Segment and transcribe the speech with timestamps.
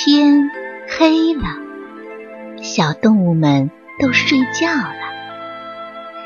[0.00, 0.48] 天
[0.96, 1.42] 黑了，
[2.62, 4.94] 小动物们都睡觉了。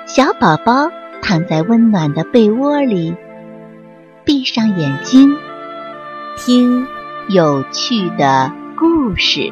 [0.06, 0.90] 小宝宝
[1.22, 3.16] 躺在温暖的被窝里，
[4.26, 5.34] 闭上眼睛，
[6.36, 6.86] 听
[7.30, 9.50] 有趣的故事。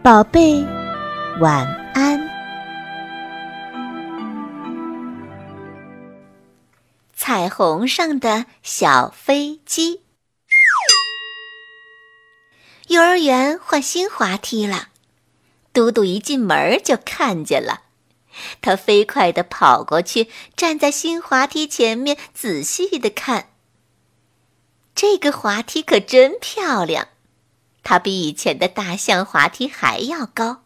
[0.00, 0.64] 宝贝，
[1.40, 2.20] 晚安。
[7.12, 10.01] 彩虹上的小飞机。
[12.88, 14.88] 幼儿园换新滑梯了，
[15.72, 17.82] 嘟嘟一进门就看见了。
[18.60, 23.50] 他飞快地跑过去，站在新滑梯前面，仔细地看。
[24.94, 27.08] 这个滑梯可真漂亮，
[27.82, 30.62] 它比以前的大象滑梯还要高，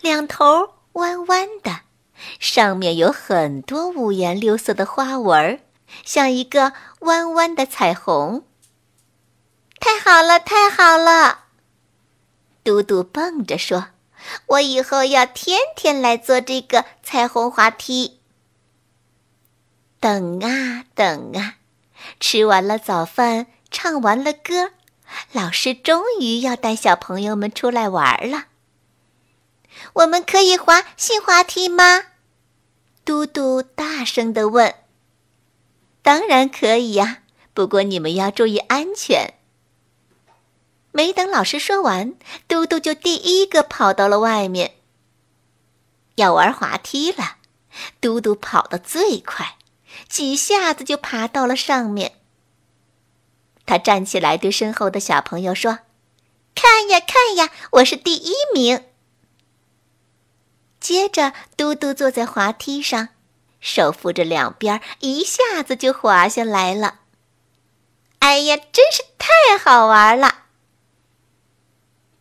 [0.00, 1.80] 两头弯弯的，
[2.38, 5.60] 上面有很多五颜六色的花纹，
[6.04, 8.44] 像一个弯弯的彩虹。
[9.80, 11.41] 太好了，太好了！
[12.64, 13.88] 嘟嘟蹦着说
[14.46, 18.20] ：“我以后要天天来坐这个彩虹滑梯。”
[19.98, 21.56] 等啊等啊，
[22.20, 24.72] 吃完了早饭，唱完了歌，
[25.32, 28.46] 老师终于要带小朋友们出来玩了。
[29.94, 32.04] 我们可以滑新滑梯吗？
[33.04, 34.74] 嘟嘟大声地问。
[36.02, 39.34] “当然可以呀，不过你们要注意安全。”
[40.92, 42.14] 没等老师说完，
[42.46, 44.76] 嘟嘟就第一个跑到了外面。
[46.16, 47.36] 要玩滑梯了，
[48.00, 49.56] 嘟嘟跑得最快，
[50.08, 52.20] 几下子就爬到了上面。
[53.64, 55.78] 他站起来对身后的小朋友说
[56.54, 58.84] ：“看呀看呀，我是第一名。”
[60.78, 63.08] 接着，嘟嘟坐在滑梯上，
[63.60, 66.98] 手扶着两边，一下子就滑下来了。
[68.18, 70.41] 哎呀，真是太好玩了！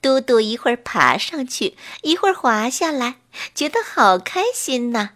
[0.01, 3.17] 嘟嘟一会儿爬上去，一会儿滑下来，
[3.53, 5.11] 觉得好开心呐。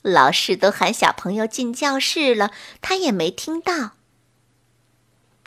[0.00, 2.50] 老师都喊小朋友进教室了，
[2.80, 3.92] 他也没听到。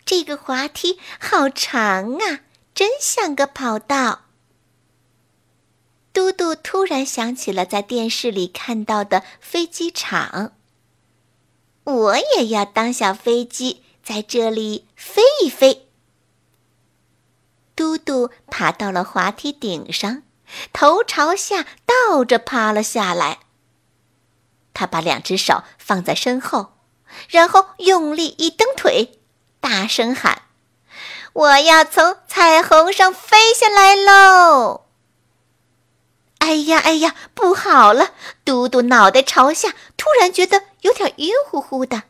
[0.05, 2.41] 这个滑梯好长啊，
[2.73, 4.25] 真像个跑道。
[6.13, 10.53] 嘟嘟突然想起了在电视里看到的飞机场，
[11.83, 15.86] 我也要当小飞机，在这里飞一飞。
[17.77, 20.23] 嘟嘟爬到了滑梯顶上，
[20.73, 23.37] 头朝下倒着趴了下来。
[24.73, 26.73] 他把两只手放在身后，
[27.29, 29.19] 然后用力一蹬腿，
[29.59, 30.41] 大声喊
[31.33, 34.85] ：“我要从彩虹上飞下来喽！”
[36.39, 38.15] 哎呀哎呀，不好了！
[38.43, 42.03] 嘟嘟脑袋朝下，突然觉得有点晕乎乎的。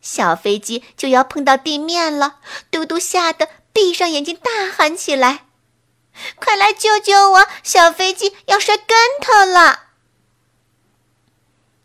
[0.00, 2.36] 小飞机就要碰到地面了，
[2.70, 3.48] 嘟嘟吓得。
[3.76, 5.44] 闭上眼睛，大喊起来
[6.36, 7.46] ：“快来救救我！
[7.62, 9.88] 小飞机要摔跟头了！”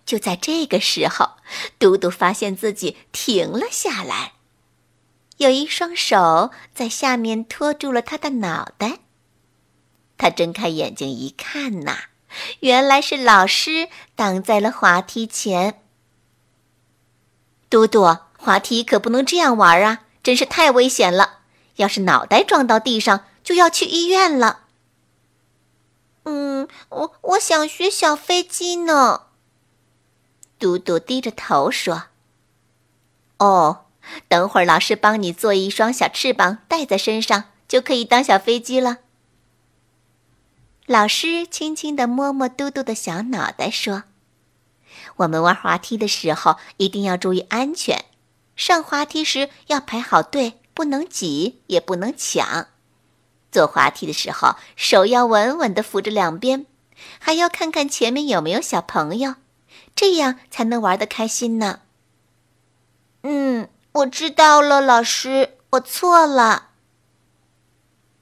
[0.07, 1.31] 就在这个时候，
[1.77, 4.35] 嘟嘟发现自己停了下来，
[5.35, 8.99] 有一双手在下面托住了他的脑袋。
[10.17, 11.97] 他睁开眼睛一看，呐，
[12.61, 15.83] 原来是老师挡在了滑梯前。
[17.69, 21.39] 嘟嘟，滑梯可不能这样玩啊，真是太危险了！
[21.81, 24.65] 要是脑袋撞到地上，就要去医院了。
[26.23, 29.23] 嗯，我我想学小飞机呢。
[30.59, 32.03] 嘟嘟低着头说
[33.39, 33.85] ：“哦，
[34.27, 38.99] 等会儿老师帮你做一双小翅膀，带在身上，就可以当小飞机了。”
[40.85, 44.03] 老师轻轻地摸摸嘟嘟的小脑袋，说
[45.17, 48.05] ：“我们玩滑梯的时候一定要注意安全，
[48.55, 52.65] 上滑梯时要排好队。”不能挤，也不能抢。
[53.51, 56.65] 坐滑梯的时候，手要稳稳地扶着两边，
[57.19, 59.35] 还要看看前面有没有小朋友，
[59.95, 61.81] 这样才能玩得开心呢。
[63.21, 66.69] 嗯，我知道了，老师，我错了。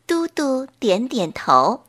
[0.05, 1.85] 嘟嘟点点头。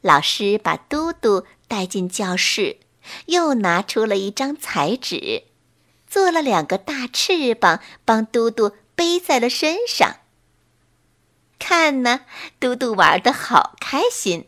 [0.00, 2.78] 老师把嘟嘟带进教室，
[3.26, 5.44] 又拿出了一张彩纸，
[6.08, 8.72] 做了两个大翅膀，帮嘟嘟。
[8.96, 10.16] 背在了身上。
[11.58, 12.22] 看呢，
[12.58, 14.46] 嘟嘟玩的好开心，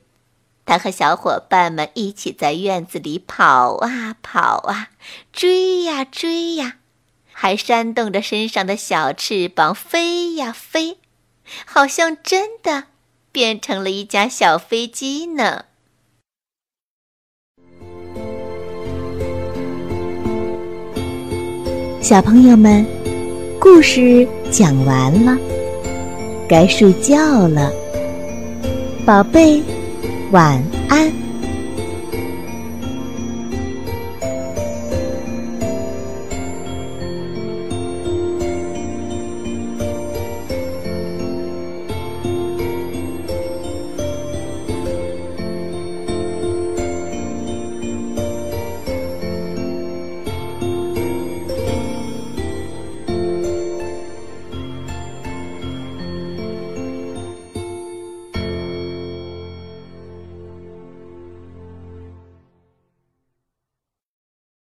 [0.65, 4.91] 他和小伙伴们一起在院子里跑啊跑啊，
[5.33, 6.77] 追呀追呀，
[7.33, 10.99] 还扇动着身上的小翅膀飞呀飞，
[11.65, 12.85] 好像真的
[13.33, 15.65] 变成了一架小飞机呢。
[22.03, 22.87] 小朋友们。
[23.61, 25.37] 故事讲完了，
[26.49, 27.73] 该睡觉了，
[29.05, 29.61] 宝贝，
[30.31, 31.28] 晚安。